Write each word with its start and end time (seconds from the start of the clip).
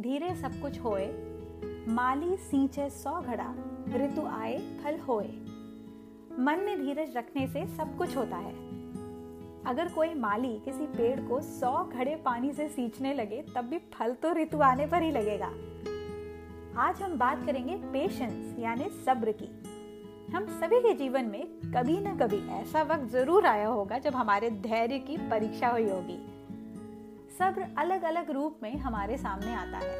धीरे 0.00 0.34
सब 0.34 0.60
कुछ 0.60 0.78
होए, 0.80 1.06
माली 1.88 2.36
सींचे 2.36 2.88
सौ 2.90 3.20
घड़ा, 3.20 3.54
ऋतु 3.94 4.26
आए, 4.26 4.58
फल 4.84 4.98
होए। 4.98 5.28
मन 6.38 6.60
में 6.66 6.84
धीरज 6.84 7.16
रखने 7.16 7.46
से 7.46 7.64
सब 7.66 7.96
कुछ 7.96 8.16
होता 8.16 8.36
है। 8.36 8.52
अगर 9.66 9.88
कोई 9.88 10.14
माली 10.14 10.52
किसी 10.64 10.86
पेड़ 10.86 11.20
को 11.20 11.40
सौ 11.40 11.72
घड़े 11.84 12.16
पानी 12.16 12.52
से 12.52 12.68
सींचने 12.68 13.14
लगे, 13.14 13.42
तब 13.54 13.64
भी 13.64 13.78
फल 13.94 14.14
तो 14.14 14.32
ऋतु 14.32 14.60
आने 14.60 14.86
पर 14.86 15.02
ही 15.02 15.10
लगेगा। 15.10 15.50
आज 16.82 17.02
हम 17.02 17.18
बात 17.18 17.46
करेंगे 17.46 17.76
पेशेंस 17.92 18.58
यानी 18.58 18.90
सब्र 19.06 19.34
की। 19.42 19.50
हम 20.36 20.46
सभी 20.60 20.80
के 20.80 20.94
जीवन 20.94 21.24
में 21.24 21.44
कभी 21.74 21.98
ना 22.00 22.16
कभी 22.16 22.46
ऐसा 22.52 22.82
वक्त 22.82 23.10
ज़रूर 23.12 23.46
आया 23.46 23.68
होगा 23.68 23.98
जब 23.98 24.14
हमारे 24.14 24.50
धैर्य 24.50 24.98
की 24.98 25.16
परीक्षा 25.30 25.68
हुई 25.68 25.90
होगी। 25.90 26.18
सब्र 27.38 27.66
अलग 27.78 28.02
अलग 28.04 28.30
रूप 28.30 28.60
में 28.62 28.76
हमारे 28.78 29.16
सामने 29.18 29.54
आता 29.54 29.78
है। 29.78 29.94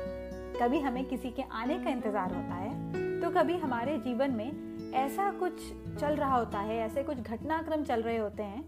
कभी 0.55 0.79
हमें 0.81 1.05
किसी 1.05 1.31
के 1.31 1.43
आने 1.53 1.79
का 1.79 1.91
इंतज़ार 1.91 2.35
होता 2.35 2.55
है 2.55 3.21
तो 3.21 3.31
कभी 3.31 3.57
हमारे 3.59 3.97
जीवन 3.99 4.31
में 4.31 4.93
ऐसा 4.95 5.31
कुछ 5.33 5.61
चल 5.99 6.15
रहा 6.15 6.37
होता 6.37 6.59
है, 6.59 6.77
ऐसे 6.79 7.03
कुछ 7.03 7.19
घटनाक्रम 7.19 7.83
चल 7.85 8.03
रहे 8.03 8.17
होते 8.17 8.43
हैं, 8.43 8.65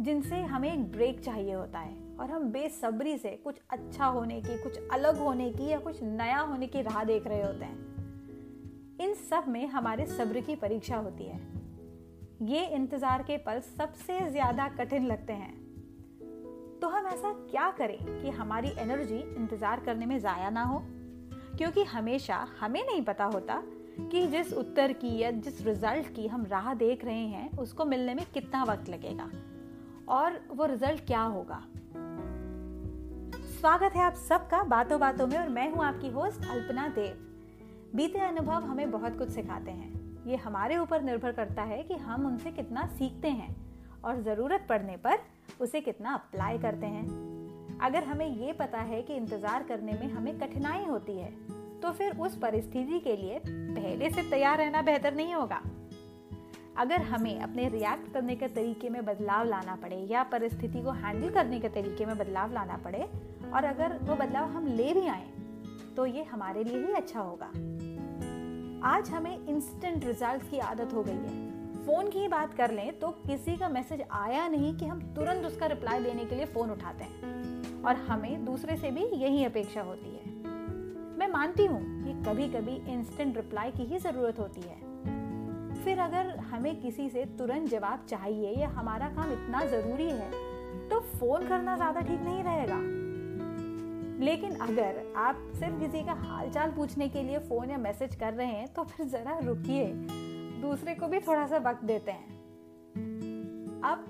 जिनसे 0.00 0.40
हमें 0.42 0.72
एक 0.72 0.90
ब्रेक 0.92 1.20
चाहिए 1.20 1.52
होता 1.54 1.78
है 1.78 1.94
और 2.16 2.30
हम 2.30 2.50
बेसब्री 2.52 3.16
से 3.18 3.30
कुछ 3.44 3.60
अच्छा 3.70 4.06
होने 4.06 4.40
की, 4.40 4.56
कुछ 4.62 4.78
अलग 4.92 5.18
होने 5.18 5.50
की 5.50 5.68
या 5.68 5.78
कुछ 5.78 6.02
नया 6.02 6.38
होने 6.40 6.66
की 6.66 6.82
राह 6.82 7.02
देख 7.04 7.26
रहे 7.26 7.42
होते 7.42 7.64
हैं। 7.64 8.98
इन 9.00 9.14
सब 9.30 9.44
में 9.48 9.66
हमारे 9.68 10.06
सब्र 10.08 10.40
की 10.40 10.56
परीक्षा 10.56 10.96
होती 10.96 11.24
है। 11.24 11.40
ये 12.46 12.66
इंतज़ार 12.66 13.22
के 13.22 13.36
पल 13.38 13.60
सबसे 13.60 14.20
ज़्यादा 14.30 14.68
कठिन 14.78 15.06
लगते 15.06 15.32
हैं। 15.32 15.59
तो 16.80 16.88
हम 16.88 17.06
ऐसा 17.06 17.32
क्या 17.32 17.70
करें 17.70 18.22
कि 18.22 18.30
हमारी 18.30 18.68
एनर्जी 18.78 19.16
इंतज़ार 19.16 19.80
करने 19.80 20.06
में 20.06 20.18
ज़ाया 20.18 20.50
ना 20.50 20.62
हो? 20.62 20.82
क्योंकि 21.58 21.82
हमेशा 21.84 22.46
हमें 22.60 22.86
नहीं 22.86 23.02
पता 23.02 23.24
होता 23.24 23.62
कि 24.12 24.26
जिस 24.26 24.52
उत्तर 24.52 24.92
की 24.92 25.18
या 25.18 25.30
जिस 25.30 25.66
रिज़ल्ट 25.66 26.14
की 26.14 26.26
हम 26.26 26.46
राह 26.46 26.74
देख 26.74 27.04
रहे 27.04 27.26
हैं, 27.26 27.58
उसको 27.58 27.84
मिलने 27.84 28.14
में 28.14 28.26
कितना 28.34 28.64
वक्त 28.64 28.88
लगेगा 28.88 29.30
और 30.08 30.40
वो 30.50 30.66
रिज़ल्ट 30.66 31.06
क्या 31.06 31.22
होगा? 31.22 31.62
स्वागत 33.60 33.92
है 33.92 34.02
आप 34.02 34.14
सबका 34.14 34.62
बातों 34.62 35.00
बातों 35.00 35.26
में 35.26 35.38
और 35.38 35.48
मैं 35.48 35.70
हूँ 35.72 35.84
आपकी 35.84 36.08
होस्ट 36.08 36.50
अल्पना 36.50 36.88
देव। 36.88 37.14
बीते 37.96 38.18
अनुभव 38.18 38.64
हमें 38.64 38.90
बहुत 38.90 39.18
कुछ 39.18 39.28
सिखाते 39.28 39.70
हैं। 39.70 40.24
ये 40.26 40.36
हमारे 40.36 40.78
ऊपर 40.78 41.02
निर्भर 41.02 41.32
करता 41.32 41.62
है 41.62 41.82
कि 41.82 41.94
हम 41.94 42.26
उनसे 42.26 42.50
कितना 42.50 42.86
सीखते 42.86 43.28
हैं। 43.28 43.69
और 44.04 44.22
ज़रूरत 44.22 44.66
पड़ने 44.68 44.96
पर 44.96 45.18
उसे 45.60 45.80
कितना 45.80 46.14
अप्लाई 46.14 46.58
करते 46.58 46.86
हैं। 46.86 47.78
अगर 47.82 48.04
हमें 48.04 48.26
ये 48.26 48.52
पता 48.52 48.78
है 48.80 49.02
कि 49.02 49.14
इंतज़ार 49.14 49.62
करने 49.62 49.92
में 49.92 50.12
हमें 50.12 50.38
कठिनाई 50.38 50.84
होती 50.84 51.12
है 51.12 51.30
तो 51.80 51.90
फिर 51.92 52.16
उस 52.18 52.36
परिस्थिति 52.38 52.98
के 53.00 53.16
लिए 53.16 53.40
पहले 53.46 54.10
से 54.10 54.22
तैयार 54.30 54.58
रहना 54.58 54.82
बेहतर 54.82 55.14
नहीं 55.14 55.34
होगा। 55.34 55.60
अगर 56.78 57.02
हमें 57.02 57.40
अपने 57.40 57.68
रिएक्ट 57.68 58.12
करने 58.12 58.36
के 58.36 58.48
तरीके 58.48 58.88
में 58.88 59.04
बदलाव 59.04 59.46
लाना 59.46 59.74
पड़े 59.76 59.96
या 60.10 60.22
परिस्थिति 60.32 60.82
को 60.82 60.90
हैंडल 60.92 61.30
करने 61.30 61.60
के 61.60 61.68
तरीके 61.70 62.06
में 62.06 62.16
बदलाव 62.18 62.52
लाना 62.52 62.76
पड़े, 62.76 63.08
और 63.54 63.64
अगर 63.64 63.98
वो 64.02 64.14
बदलाव 64.16 64.50
हम 64.50 64.66
ले 64.68 64.92
भी 64.92 65.06
आए 65.08 65.26
तो 65.96 66.06
ये 66.06 66.22
हमारे 66.24 66.64
लिए 66.64 66.78
ही 66.78 66.92
अच्छा 66.92 67.20
होगा। 67.20 67.46
आज 68.88 69.10
हमें 69.10 69.46
इंस्टेंट 69.46 70.04
रिज़ल्ट 70.04 70.50
की 70.50 70.58
आदत 70.60 70.94
हो 70.94 71.02
गई 71.02 71.12
है। 71.12 71.49
फ़ोन 71.90 72.08
की 72.08 72.18
ही 72.18 72.28
बात 72.28 72.52
कर 72.54 72.70
लें 72.70 72.98
तो 72.98 73.08
किसी 73.26 73.56
का 73.56 73.68
मैसेज 73.68 74.02
आया 74.12 74.46
नहीं 74.48 74.74
कि 74.78 74.86
हम 74.86 75.00
तुरंत 75.14 75.46
उसका 75.46 75.66
रिप्लाई 75.66 76.00
देने 76.00 76.24
के 76.24 76.34
लिए 76.34 76.44
फ़ोन 76.46 76.70
उठाते 76.70 77.04
हैं। 77.04 77.82
और 77.82 77.96
हमें 78.08 78.44
दूसरे 78.44 78.76
से 78.76 78.90
भी 78.90 79.04
यही 79.14 79.44
अपेक्षा 79.44 79.82
होती 79.82 80.10
है। 80.10 80.22
मैं 81.18 81.28
मानती 81.28 81.66
हूँ 81.66 81.80
कि 82.04 82.12
कभी 82.24 82.46
कभी 82.48 82.74
इंस्टेंट 82.92 83.36
रिप्लाई 83.36 83.70
की 83.70 83.84
ही 83.84 83.98
ज़रूरत 83.98 84.38
होती 84.38 84.60
है। 84.60 84.76
फिर 85.84 85.98
अगर 85.98 86.36
हमें 86.52 86.80
किसी 86.80 87.08
से 87.08 87.24
तुरंत 87.38 87.68
जवाब 87.68 88.06
चाहिए 88.08 88.54
या 88.60 88.68
हमारा 88.68 89.08
काम 89.08 89.32
इतना 89.32 89.64
ज़रूरी 89.66 90.08
है 90.10 90.30
तो 90.90 91.00
फ़ोन 91.18 91.48
करना 91.48 91.76
ज़्यादा 91.76 92.00
ठीक 92.00 92.20
नहीं 92.20 92.42
रहेगा। 92.44 92.80
लेकिन 94.24 94.56
अगर 94.60 95.02
आप 95.18 95.46
सिर्फ़ 95.54 95.80
किसी 95.80 96.04
का 96.06 96.12
हालचाल 96.22 96.70
पूछने 96.70 97.08
के 97.08 97.22
लिए 97.22 97.38
फ़ोन 97.40 97.70
या 97.70 97.78
मैसेज 97.80 98.14
कर 98.14 98.32
रहे 98.32 98.46
हैं 98.48 98.72
तो 98.74 98.84
फिर 98.86 99.06
ज़रा 99.08 99.38
रुकिए। 99.42 99.92
दूसरे 100.60 100.94
को 100.94 101.06
भी 101.06 101.18
थोड़ा 101.20 101.46
सा 101.46 101.58
वक्त 101.60 101.84
देते 101.84 102.10
हैं। 102.10 102.38
अब 103.84 104.04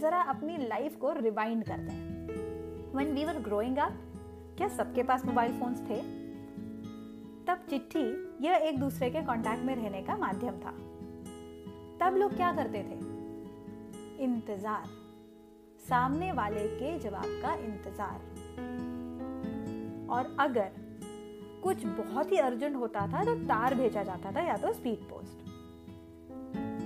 ज़रा 0.00 0.20
अपनी 0.22 0.56
लाइफ 0.58 0.96
को 0.96 1.12
रिवाइंड 1.12 1.64
करते 1.64 1.92
हैं। 1.92 2.92
When 2.94 3.12
we 3.14 3.24
were 3.24 3.38
growing 3.40 3.78
up 3.78 3.92
क्या 4.56 4.68
सबके 4.68 5.02
पास 5.02 5.24
मोबाइल 5.24 5.58
फोन्स 5.60 5.80
थे? 5.80 6.00
तब 7.46 7.66
चिट्ठी 7.70 8.04
यह 8.40 8.54
एक 8.58 8.78
दूसरे 8.80 9.10
के 9.10 9.22
कांटेक्ट 9.22 9.64
में 9.64 9.74
रहने 9.74 10.02
का 10.02 10.16
माध्यम 10.16 10.58
था। 10.60 10.70
तब 12.00 12.16
लोग 12.16 12.36
क्या 12.36 12.52
करते 12.52 12.82
थे? 12.82 12.98
इंतज़ार। 14.24 14.84
सामने 15.88 16.32
वाले 16.32 16.66
के 16.68 16.98
जवाब 16.98 17.40
का 17.42 17.54
इंतज़ार। 17.54 18.20
और 20.10 20.36
अगर 20.40 20.70
कुछ 21.62 21.84
बहुत 21.86 22.32
ही 22.32 22.38
अर्जेंट 22.38 22.76
होता 22.76 23.06
था 23.06 23.24
तो 23.24 23.34
तार 23.44 23.74
भेजा 23.74 24.02
जाता 24.02 24.32
था 24.32 24.40
या 24.40 24.56
तो 24.56 24.72
स्पीड 24.72 25.08
पोस्ट 25.10 25.52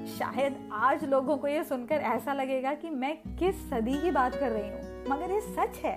शायद 0.08 0.56
आज 0.72 1.04
लोगों 1.04 1.36
को 1.36 1.48
यह 1.48 1.62
सुनकर 1.62 2.00
ऐसा 2.08 2.32
लगेगा 2.32 2.72
कि 2.74 2.90
मैं 2.90 3.16
किस 3.38 3.68
सदी 3.70 3.98
की 3.98 4.10
बात 4.10 4.34
कर 4.34 4.50
रही 4.50 4.68
हूँ, 4.70 5.04
मगर 5.08 5.30
ये 5.30 5.40
सच 5.40 5.78
है। 5.84 5.96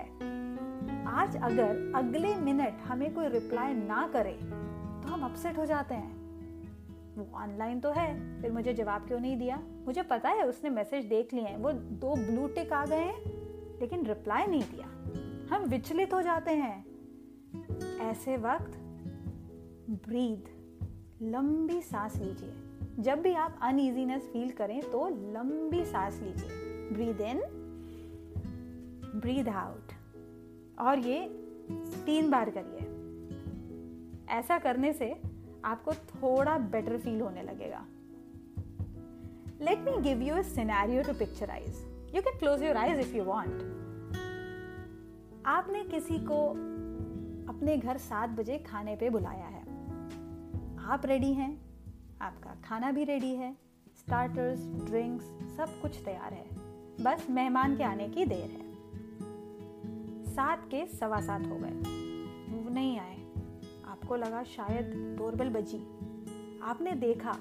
आज 1.08 1.36
अगर 1.36 1.92
अगले 1.96 2.34
मिनट 2.36 2.82
हमें 2.82 3.12
कोई 3.14 3.28
रिप्लाई 3.28 3.74
ना 3.74 4.06
करे 4.12 4.32
तो 4.32 5.08
हम 5.08 5.24
अपसेट 5.24 5.58
हो 5.58 5.66
जाते 5.66 5.94
हैं। 5.94 6.20
वो 7.16 7.26
ऑनलाइन 7.34 7.80
तो 7.80 7.90
है, 7.90 8.40
फिर 8.42 8.52
मुझे 8.52 8.72
जवाब 8.74 9.06
क्यों 9.06 9.20
नहीं 9.20 9.36
दिया? 9.36 9.60
मुझे 9.86 10.02
पता 10.02 10.28
है 10.28 10.46
उसने 10.48 10.70
मैसेज 10.70 11.04
देख 11.04 11.34
लिए 11.34 11.44
हैं, 11.44 11.56
वो 11.56 11.72
दो 11.72 12.14
ब्लू 12.16 12.46
टिक 12.46 12.72
आ 12.72 12.84
गए 12.86 12.96
हैं, 12.96 13.78
लेकिन 13.80 14.06
रिप्लाई 14.06 14.46
नहीं 14.46 14.62
दिया। 14.64 14.86
हम 15.54 15.64
विचलित 15.64 16.14
हो 16.14 16.22
जाते 16.22 16.50
हैं। 16.50 16.84
ऐसे 18.00 18.36
वक्त 18.36 18.78
ब्रीद 20.08 20.48
लंबी 21.24 21.80
सांस 21.82 22.16
लीजिए। 22.16 22.54
जब 22.98 23.20
भी 23.22 23.32
आप 23.34 23.58
अनइजीनेस 23.62 24.22
फील 24.22 24.50
करें 24.50 24.80
तो 24.82 25.08
लंबी 25.32 25.84
सांस 25.84 26.20
लीजिए। 26.22 26.88
ब्रीद 26.92 27.20
इन 27.20 27.40
ब्रीद 29.16 29.48
आउट 29.48 29.92
और 30.78 30.98
ये 30.98 31.26
तीन 32.06 32.30
बार 32.30 32.50
करिए। 32.50 32.88
ऐसा 34.28 34.58
करने 34.58 34.92
से 34.92 35.10
आपको 35.64 35.92
थोड़ा 35.92 36.58
बेटर 36.58 36.98
फील 36.98 37.20
होने 37.20 37.42
लगेगा। 37.42 37.84
Let 39.60 39.78
me 39.78 39.96
give 40.02 40.22
you 40.22 40.42
scenario 40.42 41.02
to 41.02 41.12
picturise 41.12 41.82
you 42.14 42.22
can 42.22 42.38
close 42.38 42.62
your 42.62 42.76
eyes 42.76 43.00
if 43.00 43.16
you 43.16 43.24
want 43.24 43.62
आपने 45.46 45.84
किसी 45.84 46.18
को 46.18 46.46
अपने 47.48 47.76
घर 47.76 47.96
सात 47.98 48.30
बजे 48.30 48.58
खाने 48.58 48.96
पे 48.96 49.10
बुलाया 49.10 49.46
है। 49.46 49.62
आप 50.86 51.06
रेडी 51.06 51.32
हैं? 51.32 51.71
आपका 52.22 52.56
खाना 52.64 52.92
भी 52.92 53.04
रेडी 53.04 53.34
है 53.34 53.56
स्टार्टर्स 53.98 54.66
ड्रिंक्स 54.66 55.24
सब 55.56 55.80
कुछ 55.82 56.04
तैयार 56.04 56.34
है। 56.34 56.44
बस 57.04 57.26
मेहमान 57.30 57.76
के 57.76 57.84
आने 57.84 58.08
की 58.08 58.24
देर 58.24 58.50
है। 58.50 58.74
सात 60.24 60.68
के 60.70 60.86
सवा 60.86 61.20
सात 61.20 61.46
हो 61.46 61.56
गए। 61.56 61.70
वो 62.54 62.70
नहीं 62.70 62.98
आए। 62.98 63.16
आपको 63.84 64.16
लगा 64.16 64.42
शायद 64.42 65.16
डोरबेल 65.18 65.48
बजी। 65.48 65.78
आपने 66.62 66.92
देखा, 66.92 67.36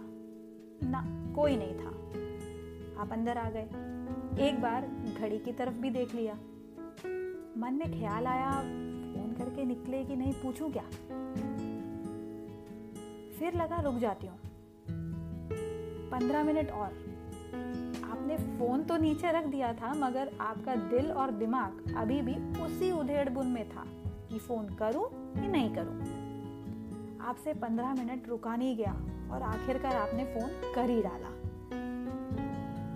ना, 0.84 1.34
कोई 1.36 1.56
नहीं 1.56 1.76
था। 1.76 1.90
आप 3.02 3.12
अंदर 3.12 3.38
आ 3.38 3.50
गए। 3.50 3.66
एक 4.48 4.62
बार 4.62 4.88
घड़ी 5.20 5.40
की 5.40 5.52
तरफ़ 5.52 5.74
भी 5.74 5.90
देख 5.90 6.16
लिया। 6.16 6.34
मन 7.58 7.74
में 7.74 8.00
ख्याल 8.00 8.28
आया, 8.28 8.52
फ़ोन 9.14 9.36
करके 9.38 9.66
निकले 9.66 10.06
कि 10.06 10.16
नहीं, 10.16 10.34
पूछूँ 10.34 10.72
क्या? 10.72 10.84
फिर 13.40 13.54
लगा 13.54 13.82
रुक 13.82 13.96
जाती 13.96 14.28
हूँ। 14.28 14.40
पंद्रह 16.12 16.44
मिनट 16.44 16.72
और। 16.72 16.88
आपने 18.04 18.38
फ़ोन 18.38 18.84
तो 18.84 18.98
नीचे 18.98 19.32
रख 19.32 19.46
दिया 19.46 19.74
था, 19.74 19.94
मगर 19.94 20.32
आपका 20.42 20.76
दिल 20.76 21.12
और 21.12 21.32
दिमाग 21.32 21.94
अभी 21.98 22.22
भी 22.22 22.36
उसी 22.62 22.92
उधेड़ 22.92 23.30
बुन 23.30 23.48
में 23.48 23.70
था 23.70 23.84
कि 24.30 24.40
फ़ोन 24.40 24.68
करूँ 24.76 25.06
कि 25.36 25.48
नहीं 25.48 25.74
करूँ। 25.76 26.00
आपसे 27.22 27.54
पंद्रह 27.54 27.94
मिनट 27.94 28.28
रुका 28.28 28.56
नहीं 28.56 28.76
गया 28.78 28.94
और 29.32 29.42
आखिरकार 29.44 29.96
आपने 29.96 30.24
फ़ोन 30.26 30.74
कर 30.76 30.90
ही 30.90 31.02
डाला। 31.02 31.28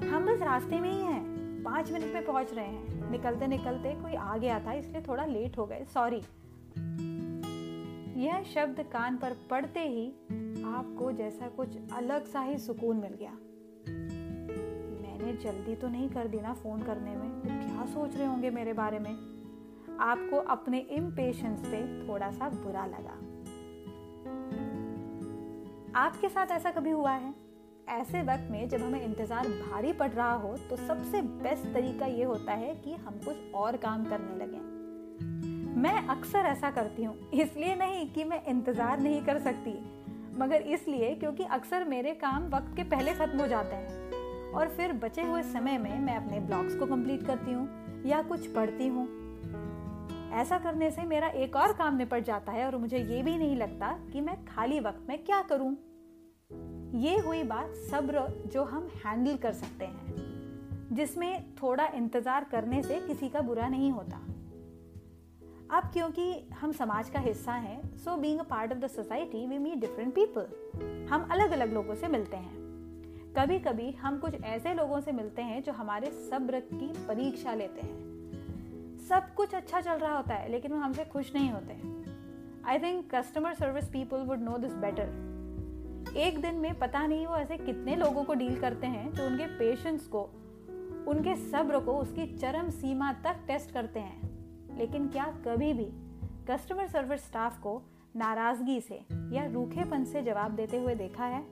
हम 0.10 0.26
बस 0.26 0.42
रास्ते 0.42 0.80
में 0.80 0.92
ही 0.92 1.02
हैं। 1.02 1.24
पाँच 1.64 1.92
मिनट 1.92 2.14
में 2.14 2.26
पहुँच 2.26 2.54
रहे 2.54 2.66
हैं। 2.66 3.12
निकलते 3.12 3.48
निकलते 3.48 3.94
कोई 3.94 4.16
आ 4.16 4.38
गया 4.38 4.60
था 4.60 4.74
इसलिए 4.74 5.02
थोड़ा 5.02 5.26
लेट 5.26 5.58
हो 5.58 5.66
गए। 5.66 5.86
सॉरी 5.94 6.22
यह 8.22 8.44
शब्द 8.44 8.80
कान 8.94 9.18
पर 9.18 9.36
पड़ते 9.50 9.80
ही 9.80 10.06
आपको 10.68 11.12
जैसा 11.12 11.48
कुछ 11.48 11.78
अलग 11.94 12.26
सा 12.26 12.42
ही 12.42 12.58
सुकून 12.58 12.98
मिल 12.98 13.14
गया। 13.14 13.32
मैंने 15.02 15.34
जल्दी 15.44 15.76
तो 15.76 15.88
नहीं 15.88 16.10
कर 16.10 16.28
दी 16.28 16.40
ना 16.42 16.54
फ़ोन 16.54 16.82
करने 16.84 17.16
में। 17.16 17.30
क्या 17.42 17.86
सोच 17.86 18.16
रहे 18.16 18.28
होंगे 18.28 18.50
मेरे 18.50 18.74
बारे 18.74 19.00
में? 19.00 19.14
आपको 20.02 20.38
अपने 20.50 20.80
इम्पेशंस 20.92 21.66
पे 21.66 21.82
थोड़ा 22.08 22.32
सा 22.32 22.50
बुरा 22.52 22.86
लगा। 22.88 23.18
आपके 26.00 26.30
साथ 26.30 26.52
ऐसा 26.52 26.72
कभी 26.72 26.92
हुआ 26.92 27.12
है? 27.12 27.34
ऐसे 27.90 28.22
वक्त 28.24 28.48
में 28.52 28.68
जब 28.70 28.82
हमें 28.82 29.02
इंतज़ार 29.02 29.48
भारी 29.48 29.92
पड़ 29.94 30.10
रहा 30.12 30.34
हो 30.34 30.56
तो 30.70 30.76
सबसे 30.78 31.22
बेस्ट 31.22 31.74
तरीका 31.74 32.06
ये 32.08 32.24
होता 32.24 32.54
है 32.54 32.74
कि 32.76 32.94
हम 32.96 33.20
कुछ 33.26 33.54
और 33.56 33.78
काम 33.78 34.06
करने 34.06 34.36
लगे। 34.36 34.64
मैं 35.82 36.08
अक्सर 36.10 36.46
ऐसा 36.48 36.72
करती 36.72 37.04
हूँ, 37.04 37.16
इसलिए 37.32 37.76
नहीं 37.76 38.10
कि 38.14 38.24
मैं 38.24 38.44
इंतज़ार 38.46 39.00
नहीं 39.00 39.22
कर 39.22 39.40
सकती। 39.40 39.72
मगर 40.38 40.62
इसलिए 40.68 41.14
क्योंकि 41.16 41.44
अक्सर 41.52 41.84
मेरे 41.84 42.14
काम 42.16 42.48
वक्त 42.50 42.76
के 42.76 42.84
पहले 42.86 43.14
ख़त्म 43.14 43.40
हो 43.40 43.48
जाते 43.48 43.76
हैं 43.76 44.52
और 44.52 44.68
फिर 44.68 44.94
बचे 44.94 45.22
हुए 45.22 45.42
समय 45.44 45.78
में 45.78 46.00
मैं 46.00 46.16
अपने 46.16 46.40
ब्लॉग्स 46.40 46.76
को 46.76 46.86
कंप्लीट 46.86 47.26
करती 47.28 47.52
हूँ 47.52 48.04
या 48.06 48.22
कुछ 48.22 48.48
पढ़ती 48.48 48.88
हूँ। 48.88 49.08
ऐसा 50.34 50.58
करने 50.58 50.90
से 50.92 51.04
मेरा 51.04 51.28
एक 51.28 51.56
और 51.56 51.74
काम 51.74 51.98
निपट 51.98 52.24
जाता 52.24 52.52
है 52.52 52.66
और 52.66 52.78
मुझे 52.78 52.98
ये 52.98 53.22
भी 53.24 53.38
नहीं 53.38 53.56
लगता 53.56 53.92
कि 54.14 54.22
मैं 54.22 54.36
खाली 54.46 54.80
वक्त 54.80 55.06
में 55.10 55.18
क्या 55.26 55.42
करूँ। 55.42 55.76
ये 57.02 57.18
हुई 57.20 57.44
बात 57.44 57.74
सब्र 57.92 58.28
जो 58.54 58.64
हम 58.64 58.90
हैंडल 59.06 59.38
कर 59.38 59.54
सकते 59.54 59.86
हैं, 59.86 60.96
जिसमें 60.96 61.56
थोड़ा 61.56 61.86
इंतज़ार 61.96 62.44
करने 62.44 62.82
से 62.84 63.00
किसी 63.08 63.30
का 63.30 63.42
बुरा 63.42 63.68
नहीं 63.68 63.92
होता। 63.92 64.20
अब 65.72 65.84
क्योंकि 65.84 66.50
हम 66.60 66.72
समाज 66.72 67.10
का 67.10 67.20
हिस्सा 67.20 67.54
हैं 67.54 67.98
so 67.98 68.16
being 68.18 68.40
part 68.40 68.72
of 68.72 68.80
the 68.80 68.88
society 68.88 69.46
we 69.48 69.58
meet 69.58 69.78
different 69.78 70.14
people 70.16 71.08
हम 71.12 71.28
अलग 71.32 71.52
अलग 71.52 71.74
लोगों 71.74 71.96
से 71.96 72.08
मिलते 72.08 72.38
हैं। 72.38 72.64
कभी 73.38 73.60
कभी 73.60 73.92
हम 73.92 74.18
कुछ 74.18 74.36
ऐसे 74.44 74.74
लोगों 74.74 75.00
से 75.02 75.12
मिलते 75.12 75.42
हैं 75.42 75.64
जो 75.64 75.72
हमारे 75.72 76.12
सब्र 76.30 76.60
की 76.60 76.88
परीक्षा 77.08 77.54
लेते 77.54 77.82
हैं। 77.82 79.00
सब 79.10 79.34
कुछ 79.34 79.56
अच्छा 79.56 79.82
चल 79.82 79.92
रहा 79.92 80.16
होता 80.18 80.36
है, 80.36 80.52
लेकिन 80.52 80.74
वो 80.74 80.80
हमसे 80.80 81.06
खुश 81.06 81.34
नहीं 81.36 81.52
होते 81.52 81.74
I 82.70 82.80
think 82.80 83.16
customer 83.16 83.54
service 83.54 83.90
people 83.90 84.18
would 84.18 84.40
know 84.40 84.58
this 84.58 84.74
better 84.76 86.14
एक 86.18 86.42
दिन 86.42 86.56
में 86.56 86.80
पता 86.80 87.08
नहीं 87.08 87.28
वो 87.28 87.36
ऐसे 87.36 87.58
कितने 87.58 87.96
लोगों 87.96 88.24
को 88.24 88.34
डील 88.34 88.60
करते 88.60 88.88
हैं, 88.88 89.12
जो 89.14 89.26
उनके 89.26 89.46
पेशेंस 89.46 90.08
को, 90.08 90.22
उनके 91.08 91.36
सब्र 91.36 91.80
को, 91.80 91.98
उसकी 91.98 92.38
चरम 92.38 92.70
सीमा 92.70 93.14
तक 93.14 93.44
टेस्ट 93.48 93.72
करते 93.72 94.00
हैं। 94.00 94.35
लेकिन 94.78 95.08
क्या 95.08 95.26
कभी 95.48 95.74
भी 95.74 95.88
कस्टमर 96.50 96.88
सर्विस 96.88 97.26
स्टाफ 97.26 97.60
को 97.60 97.82
नाराज़गी 98.16 98.82
से 98.82 99.02
या 99.12 99.46
रूखेपन 99.46 100.04
से 100.04 100.22
जवाब 100.22 100.52
देते 100.52 100.78
हुए 100.78 100.96
देखा 100.96 101.26
है? 101.26 101.44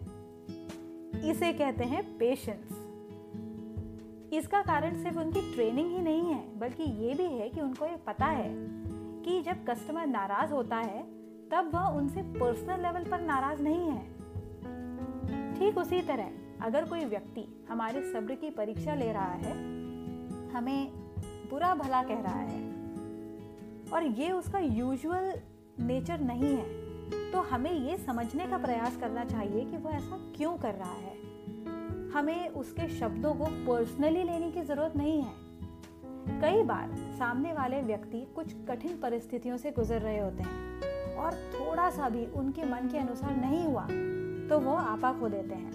इसे 1.30 1.54
कहते 1.54 1.84
हैं 1.84 2.18
पेशेंस 2.18 2.80
इसका 4.34 4.62
कारण 4.62 5.04
सिर्फ़ 5.04 5.20
उनकी 5.20 5.54
ट्रेनिंग 5.54 5.92
ही 5.92 6.02
नहीं 6.02 6.22
है, 6.22 6.60
बल्कि 6.60 6.84
ये 6.84 7.14
भी 7.14 7.24
है 7.24 7.50
कि 7.50 7.62
उनको 7.62 7.86
ये 7.86 7.96
पता 8.08 8.26
है 8.26 8.50
कि 9.24 9.42
जब 9.42 9.66
कस्टमर 9.66 10.08
नाराज़ 10.08 10.54
होता 10.54 10.78
है, 10.78 11.04
तब 11.50 11.72
वह 11.74 11.88
उनसे 11.88 12.22
पर्सनल 12.22 12.82
लेवल 12.82 13.04
पर 13.04 13.22
नाराज़ 13.22 13.62
नहीं 13.62 13.90
है। 13.90 14.14
ठीक 15.56 15.78
उसी 15.78 16.02
तरह, 16.02 16.30
अगर 16.62 16.86
कोई 16.86 17.06
व्यक्ति 17.06 17.66
हमारे 17.70 18.14
सब्र 18.14 18.36
की 18.36 18.50
परीक्षा 18.50 18.96
ले 18.96 19.12
रहा 19.12 19.34
है, 19.34 19.54
हमें 20.52 20.92
बुरा 21.50 21.76
भला 21.76 22.04
कह 22.04 22.22
रहा 22.22 22.40
है 22.40 22.73
और 23.94 24.04
ये 24.04 24.32
उसका 24.32 24.60
यूजुअल 24.60 25.34
नेचर 25.80 26.20
नहीं 26.20 26.56
है। 26.56 27.32
तो 27.32 27.42
हमें 27.42 27.72
ये 27.72 27.98
समझने 27.98 28.48
का 28.48 28.58
प्रयास 28.58 28.98
करना 28.98 29.26
चाहिए 29.26 29.66
कि 29.66 29.78
वो 29.78 29.90
ऐसा 29.90 30.18
क्यों 30.36 30.56
कर 30.58 30.74
रहा 30.74 30.94
है। 30.94 31.12
हमें 32.12 32.50
उसके 32.50 32.88
शब्दों 32.90 33.34
को 33.34 33.46
पर्सनली 33.68 34.24
लेने 34.24 34.52
की 34.52 34.62
ज़रूरत 34.62 34.96
नहीं 34.98 35.22
है। 35.22 35.42
कई 36.42 36.64
बार 36.64 36.94
सामने 37.20 37.54
वाले 37.54 37.82
व्यक्ति 37.82 38.26
कुछ 38.36 38.54
कठिन 38.70 39.00
परिस्थितियों 39.02 39.58
से 39.58 39.72
गुजर 39.72 40.02
रहे 40.02 40.20
होते 40.20 40.44
हैं 40.44 41.16
और 41.16 41.34
थोड़ा 41.54 41.90
सा 41.90 42.10
भी 42.10 42.26
उनके 42.26 42.66
मन 42.66 42.90
के 42.92 42.98
अनुसार 42.98 43.36
नहीं 43.38 43.64
हुआ 43.64 43.88
तो 44.50 44.60
वो 44.60 44.76
आपा 44.76 45.12
खो 45.14 45.30
देते 45.30 45.56
हैं 45.56 45.72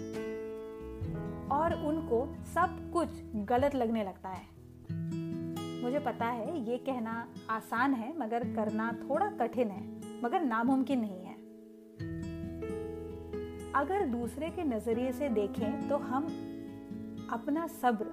और 1.51 1.73
उनको 1.85 2.25
सब 2.53 2.79
कुछ 2.93 3.21
गलत 3.45 3.75
लगने 3.75 4.03
लगता 4.03 4.29
है। 4.29 4.58
मुझे 5.89 5.99
पता 5.99 6.25
है, 6.25 6.59
ये 6.61 6.77
कहना 6.77 7.11
आसान 7.49 7.93
है, 7.93 8.11
मगर 8.17 8.43
करना 8.55 8.91
थोड़ा 8.99 9.27
कठिन 9.37 9.69
है, 9.69 9.81
मगर 10.23 10.41
नामुमकिन 10.41 10.99
नहीं 10.99 11.23
है। 11.23 11.33
अगर 13.75 14.05
दूसरे 14.07 14.49
के 14.49 14.63
नज़रिए 14.65 15.11
से 15.11 15.29
देखें 15.29 15.87
तो 15.89 15.97
हम 15.97 16.25
अपना 17.31 17.65
सब्र, 17.81 18.05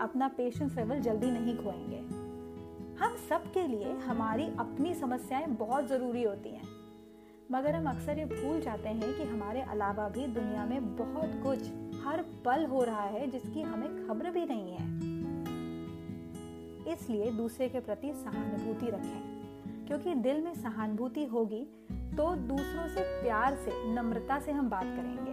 अपना 0.00 0.28
पेशेंस 0.28 0.76
लेवल 0.76 1.00
जल्दी 1.00 1.30
नहीं 1.30 1.56
खोएँगे। 1.56 1.98
हम 3.04 3.16
सब 3.28 3.50
के 3.52 3.66
लिए 3.66 3.92
हमारी 4.06 4.48
अपनी 4.58 4.94
समस्याएँ 4.94 5.46
बहुत 5.56 5.88
ज़रूरी 5.88 6.22
होती 6.22 6.48
हैं, 6.48 6.68
मगर 7.52 7.74
हम 7.74 7.90
अक्सर 7.90 8.18
ये 8.18 8.24
भूल 8.26 8.60
जाते 8.60 8.88
हैं 8.90 9.14
कि 9.14 9.24
हमारे 9.24 9.62
अलावा 9.62 10.08
भी 10.08 10.26
दुनिया 10.30 10.66
में 10.66 10.96
बहुत 10.96 11.40
कुछ, 11.42 11.68
हर 12.04 12.24
पल 12.44 12.64
हो 12.66 12.84
रहा 12.84 13.04
है, 13.08 13.26
जिसकी 13.26 13.62
हमें 13.62 14.06
खबर 14.06 14.30
भी 14.30 14.46
नहीं 14.46 14.72
है। 14.72 14.93
इसलिए 16.94 17.30
दूसरे 17.30 17.68
के 17.68 17.80
प्रति 17.80 18.12
सहानुभूति 18.14 18.90
रखें। 18.90 19.86
क्योंकि 19.86 20.14
दिल 20.14 20.40
में 20.42 20.54
सहानुभूति 20.54 21.24
होगी 21.24 21.62
तो 21.92 22.34
दूसरों 22.36 22.88
से 22.88 23.22
प्यार 23.22 23.54
से, 23.54 23.94
नम्रता 23.94 24.38
से 24.40 24.52
हम 24.52 24.68
बात 24.70 24.84
करेंगे। 24.84 25.32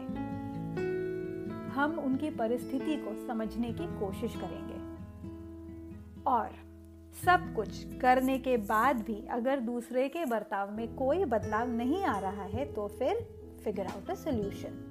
हम 1.72 2.00
उनकी 2.00 2.30
परिस्थिति 2.30 2.96
को 2.96 3.28
समझने 3.28 3.72
की 3.72 3.88
कोशिश 4.00 4.36
करेंगे। 4.36 4.80
और 6.28 6.50
सब 7.25 7.54
कुछ 7.56 7.98
करने 7.98 8.38
के 8.38 8.57
बाद 8.57 9.02
भी 9.02 9.28
अगर 9.31 9.60
दूसरे 9.60 10.07
के 10.10 10.25
बर्ताव 10.25 10.72
में 10.72 10.96
कोई 10.96 11.25
बदलाव 11.25 11.69
नहीं 11.69 12.04
आ 12.04 12.19
रहा 12.19 12.44
है 12.44 12.66
तो 12.74 12.88
फिर 12.88 13.28
फिगर 13.64 13.86
आउट 13.86 14.10
अ 14.10 14.16
सोल्यूशन 14.16 14.88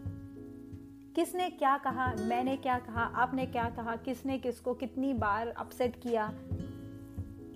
किसने 1.16 1.48
क्या 1.50 1.76
कहा, 1.78 2.12
मैंने 2.20 2.56
क्या 2.56 2.78
कहा, 2.78 3.02
आपने 3.02 3.46
क्या 3.46 3.64
कहा, 3.70 3.96
किसने 3.96 4.38
किसको 4.38 4.74
कितनी 4.74 5.12
बार 5.14 5.48
अपसेट 5.48 5.96
किया 5.96 6.32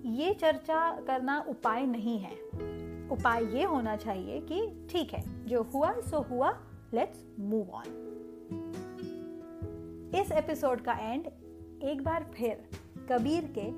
ये 0.05 0.33
चर्चा 0.33 0.79
करना 1.07 1.45
उपाय 1.49 1.85
नहीं 1.85 2.17
है। 2.19 2.31
उपाय 3.11 3.45
ये 3.57 3.63
होना 3.63 3.95
चाहिए 3.95 4.39
कि 4.51 4.87
ठीक 4.89 5.13
है, 5.13 5.23
जो 5.45 5.61
हुआ, 5.63 5.93
सो 6.01 6.21
हुआ 6.21 6.49
लेट्स 6.93 7.25
मूव 7.39 7.69
ऑन 7.69 8.01
इस 10.15 10.31
एपिसोड 10.31 10.81
का 10.81 10.93
एंड 10.93 11.25
एक 11.83 12.03
बार 12.03 12.31
फिर 12.33 12.63
कबीर 13.11 13.49
के 13.57 13.69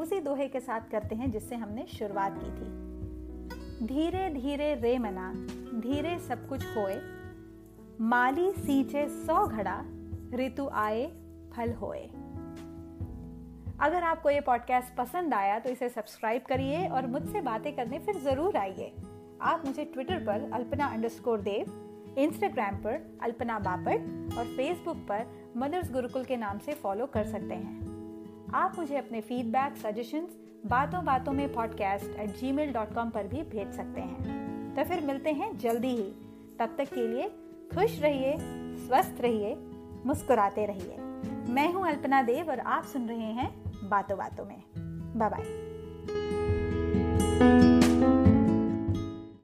उसी 0.00 0.20
दोहे 0.20 0.48
के 0.48 0.60
साथ 0.60 0.80
करते 0.90 1.14
हैं 1.14 1.30
जिससे 1.30 1.56
हमने 1.56 1.86
शुरुआत 1.86 2.38
की 2.44 2.50
थी। 2.50 3.86
धीरे 3.86 4.28
धीरे 4.30 4.74
रे 4.74 4.98
मना, 4.98 5.32
धीरे 5.80 6.18
सब 6.18 6.48
कुछ 6.48 6.64
होए, 6.76 7.00
माली 8.00 8.50
सींचे 8.52 9.08
सौ 9.08 9.46
घड़ा, 9.46 9.84
ऋतु 10.34 10.68
आए, 10.72 11.06
फल 11.52 11.72
होए। 11.72 12.08
अगर 13.80 14.02
आपको 14.02 14.30
ये 14.30 14.40
पॉडकास्ट 14.40 14.94
पसंद 14.96 15.34
आया 15.34 15.58
तो 15.58 15.70
इसे 15.70 15.88
सब्सक्राइब 15.88 16.42
करिए 16.42 16.86
और 16.88 17.06
मुझसे 17.06 17.40
बातें 17.40 17.74
करने 17.76 17.98
फिर 17.98 18.18
ज़रूर 18.20 18.56
आइए। 18.56 18.92
आप 19.42 19.62
मुझे 19.66 19.84
ट्विटर 19.84 20.18
पर 20.18 20.50
अल्पना 20.54 20.86
अंडरस्कोर 20.86 21.40
देव 21.40 22.14
इंस्टाग्राम 22.18 22.76
पर 22.76 23.18
अल्पना 23.22 23.58
बापट 23.58 24.36
और 24.38 24.44
फेसबुक 24.46 24.96
पर 25.08 25.52
मदर्स 25.56 25.92
गुरुकुल 25.92 26.24
के 26.24 26.36
नाम 26.36 26.58
से 26.58 26.72
फॉलो 26.72 27.06
कर 27.06 27.24
सकते 27.24 27.54
हैं। 27.54 28.50
आप 28.54 28.78
मुझे 28.78 28.96
अपने 28.96 29.20
फीडबैक 29.20 29.76
सजेशंस 29.76 30.36
बातों 30.66 31.04
बातों 31.04 31.32
में 31.32 31.52
podcast 31.52 32.18
at 32.18 32.36
Gmail 32.52 32.72
dot 32.72 32.94
com 32.94 33.10
पर 33.10 33.26
भी 33.26 33.42
भेज 33.42 33.72
सकते 33.72 34.00
हैं। 34.00 34.74
तो 34.74 34.84
फिर 34.84 35.00
मिलते 35.00 35.32
हैं 35.32 35.56
जल्दी 35.58 35.88
ही। 35.88 36.10
तब 36.58 36.74
तक 36.78 36.94
के 36.94 37.06
लिए 37.08 37.28
खुश 37.74 38.00
रहिए, 38.00 38.36
स्वस्थ 38.86 39.20
रहिए, 39.20 39.54
मुस्कुराते 40.06 40.66
रहिए। 40.66 40.96
मैं 41.52 41.72
हूँ 41.72 41.86
अल्पना 41.88 42.22
देव 42.22 42.50
और 42.50 42.60
आप 42.60 42.84
सुन 42.84 43.08
रहे 43.08 43.32
हैं 43.32 43.59
बातों 43.90 44.18
बातों 44.18 44.44
में। 44.44 44.62
Bye 45.18 45.28
bye 45.28 45.69